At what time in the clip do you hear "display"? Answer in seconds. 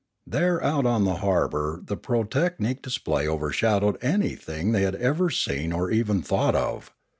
2.81-3.27